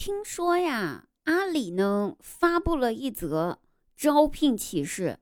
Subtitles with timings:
[0.00, 3.58] 听说呀，阿里呢发布了一则
[3.94, 5.18] 招聘启事，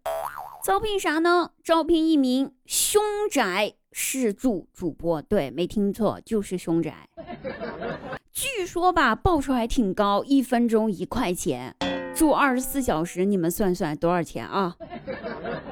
[0.65, 1.51] 招聘啥呢？
[1.65, 5.21] 招聘一名凶宅试住主播。
[5.23, 7.09] 对，没听错，就是凶宅。
[8.33, 11.75] 据说吧，报酬还挺高，一分钟一块钱，
[12.15, 14.77] 住二十四小时，你们算算多少钱啊？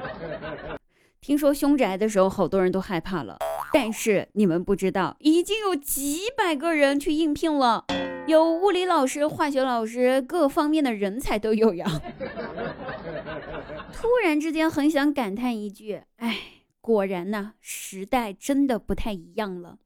[1.21, 3.37] 听说凶宅的时候，好多人都害怕了，
[3.71, 7.85] 但是你们不知道，已经有几百个人去应聘了。
[8.27, 11.89] 有物理老师、化学老师，各方面的人才都有呀。
[13.93, 16.37] 突然之间，很想感叹一句：哎，
[16.81, 19.77] 果然呐，时代真的不太一样了。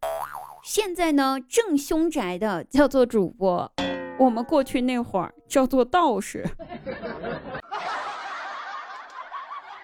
[0.63, 3.71] 现在呢，正凶宅的叫做主播，
[4.17, 6.43] 我们过去那会儿叫做道士。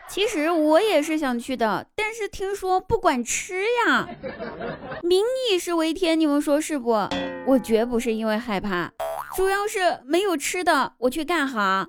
[0.09, 4.07] 其实我也是想去的，但是听说不管吃呀，
[5.03, 5.21] 民
[5.51, 6.91] 以食为天，你们说是不？
[7.45, 8.89] 我绝不是因为害怕，
[9.35, 11.85] 主要是没有吃的，我去干哈？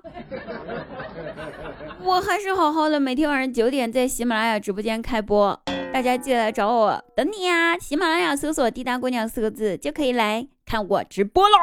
[2.03, 5.57] 我还是好好的，每天晚上九点在喜马拉雅直播间开播，
[5.93, 7.77] 大家记得来找我，等你呀！
[7.77, 11.55] 喜马拉雅搜索“滴答姑娘”四个字就可以来看我直播喽。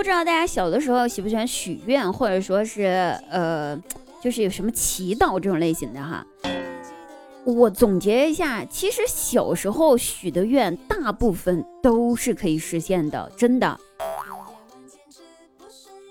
[0.00, 2.84] 不知道大家小的时候喜不喜欢许愿，或者说是
[3.28, 3.78] 呃，
[4.18, 6.26] 就是有什么祈祷这种类型的哈。
[7.44, 13.78] 我总结一下，其实小时候许的愿大部分都是可以实现的，真的。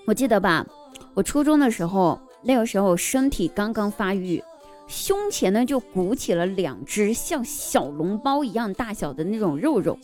[0.06, 0.64] 我记得吧，
[1.12, 4.40] 我初中的时候，那个时候身体刚刚发育，
[4.86, 9.98] 胸前呢就鼓起了两只像小笼包一样大小的那种肉肉。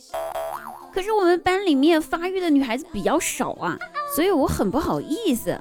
[0.97, 3.77] 可是我们班里面发育的女孩子比较少啊，
[4.15, 5.55] 所以我很不好意思。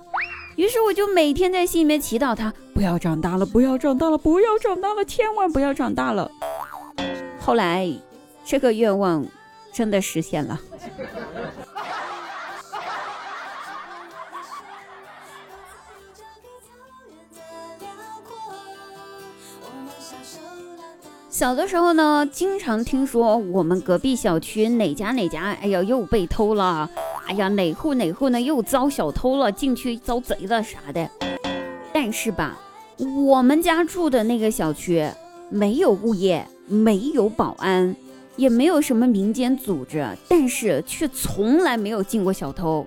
[0.56, 6.30] 于是我就每天在心里面祈祷她不要长大了，不要长大了，不要长大了，千万不要长大了。
[7.38, 7.86] 后来
[8.46, 9.26] 这个愿望
[9.74, 10.58] 真的实现了。
[21.36, 26.88] 小的时候呢，经常听说我们隔壁小区哪家哪家，哎呀又被偷了，
[27.26, 31.10] 哎呀哪户哪户呢又遭小偷了，进去遭贼了啥的。
[31.92, 32.58] 但是吧，
[33.26, 35.06] 我们家住的那个小区
[35.50, 37.94] 没有物业，没有保安，
[38.36, 42.86] 也没有什么民间组织，但是却从来没有进过小偷。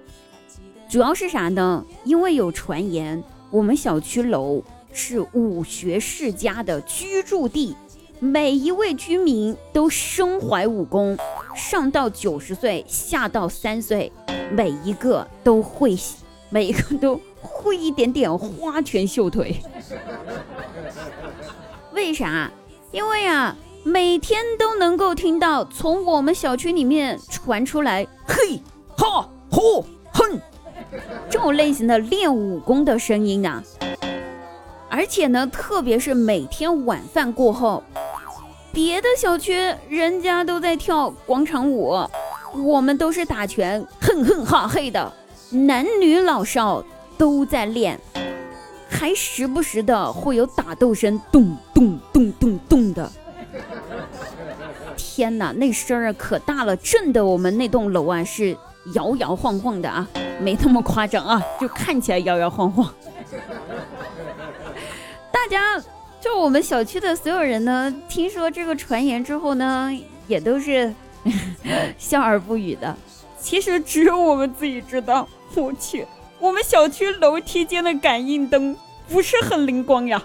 [0.90, 1.86] 主要是啥呢？
[2.04, 7.76] 因为有传言，我们小区楼是武学世家的居住地。
[8.22, 11.18] 每一位居民都身怀武功，
[11.56, 14.12] 上到九十岁，下到三岁，
[14.52, 15.98] 每一个都会，
[16.52, 19.56] 每一个都会一点点花拳绣腿。
[21.94, 22.52] 为啥？
[22.92, 28.62] 因为啊，每天都能够听到从我们小区里面传出来“嘿
[28.98, 30.42] 哈呼哼”
[31.30, 33.64] 这种类型的练武功的声音啊，
[34.90, 37.82] 而且呢，特别是每天晚饭过后。
[38.72, 42.00] 别的小区人家都在跳广场舞，
[42.64, 45.12] 我们都是打拳，哼哼哈嘿的，
[45.50, 46.84] 男女老少
[47.18, 48.00] 都在练，
[48.90, 53.12] 还时不时的会有打斗声，咚咚咚咚咚的。
[54.96, 58.56] 天哪，那声儿可大了，震得我们那栋楼啊是
[58.94, 60.08] 摇摇晃晃的啊，
[60.40, 62.94] 没那么夸张啊，就看起来摇摇晃晃。
[65.32, 65.84] 大家。
[66.22, 69.90] 就我们小区的所有人呢，听说这个传言之后呢，
[70.28, 70.94] 也都是
[71.98, 72.96] 笑而不语的。
[73.40, 75.28] 其实只有我们自己知道。
[75.56, 76.06] 我去，
[76.40, 78.78] 我们小区楼梯间的感应灯
[79.10, 80.22] 不是很灵光呀。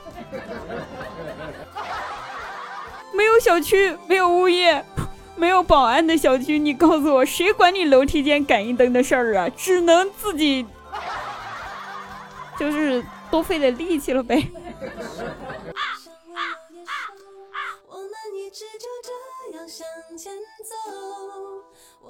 [3.15, 4.85] 没有小区，没有物业，
[5.35, 9.49] 没有保安的小区，你告诉我，谁管你楼梯间感应灯的事儿啊？
[9.57, 10.67] 只能自己，
[12.59, 14.47] 就是多费点力气了呗。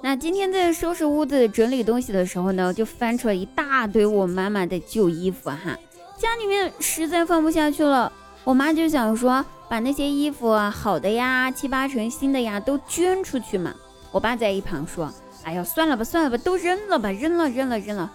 [0.01, 5.77] 那今天在收拾屋子、整理东西的时候呢，就翻出来一大堆我妈妈的旧衣服哈，
[6.17, 8.11] 家里面实在放不下去了，
[8.43, 13.73] 我妈就想说把那些衣服好的呀、七八成新的呀都捐出去嘛。
[14.11, 15.11] 我爸在一旁说
[15.43, 18.13] ：“哎呀，算了吧，算了吧，都扔了吧，扔了，扔了，扔了。”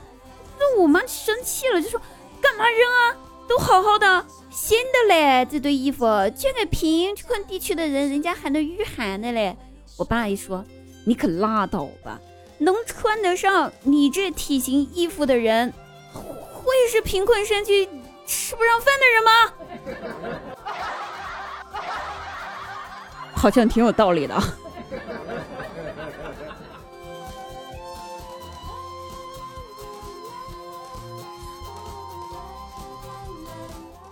[0.58, 2.00] 那我妈生气了，就说
[2.40, 3.16] ：“干嘛扔啊？
[3.48, 6.06] 都好好的。”新的嘞，这堆衣服
[6.36, 9.56] 捐给贫困地区的人，人家还能御寒的嘞。
[9.96, 10.64] 我爸一说，
[11.04, 12.20] 你可拉倒吧，
[12.58, 15.72] 能穿得上你这体型衣服的人，
[16.12, 17.88] 会是贫困山区
[18.26, 19.52] 吃不上饭的人吗？
[23.34, 24.38] 好像挺有道理的。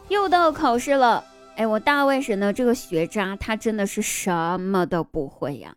[0.08, 1.22] 又到考试了，
[1.56, 5.74] 哎，我大外甥呢，这个学渣，他真的是什么都不会呀。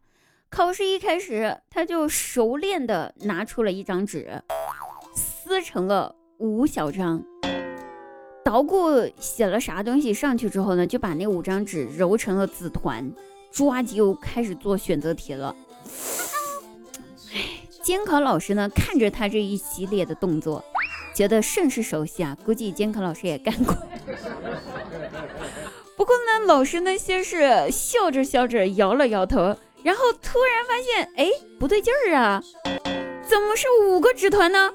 [0.51, 4.43] 考试一开始，他就熟练的拿出了一张纸，
[5.15, 7.23] 撕成了五小张，
[8.43, 13.09] 捣鼓写了啥东西上去之后呢，就把那五张纸揉成了纸团，
[13.49, 15.55] 抓阄开始做选择题了。
[17.33, 17.39] 哎，
[17.81, 20.61] 监考老师呢，看着他这一系列的动作。
[21.13, 23.73] 觉得甚是熟悉啊，估计监考老师也干过。
[25.95, 32.43] 不过呢，老师呢先是笑着笑着摇了摇头，然后突然发现，哎，不对劲儿啊，
[33.23, 34.71] 怎么是五个纸团呢？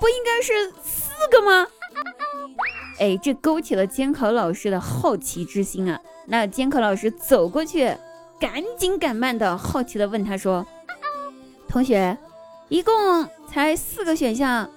[0.00, 1.66] 不应该是四个吗？
[2.98, 6.00] 哎，这勾起了监考老师的好奇之心啊。
[6.26, 7.94] 那监考老师走过去，
[8.40, 10.66] 赶紧赶慢的好奇的问他说
[11.68, 12.16] ：“同学，
[12.68, 14.70] 一共才四个选项。”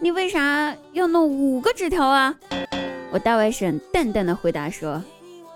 [0.00, 2.34] 你为啥要弄五个纸条啊？
[3.10, 5.02] 我大外甥淡淡的回答说：“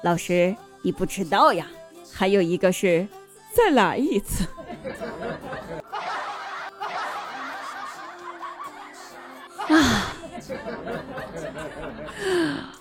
[0.03, 1.69] 老师，你不知道呀，
[2.13, 3.07] 还有一个是
[3.55, 4.45] 再来一次。”
[9.69, 10.15] 啊！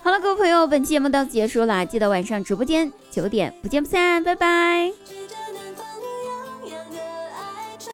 [0.02, 4.92] 好了，各位朋友，本期节目到此结束了，记得晚上直播间九点不见不散，拜拜。